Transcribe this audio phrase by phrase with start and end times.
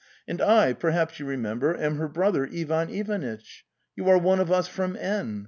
[0.27, 3.65] And I, perhaps you remember, am her brother Ivan Ivanitch....
[3.95, 5.39] You are one of us from N.